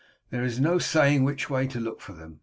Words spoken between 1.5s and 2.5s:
to look for them.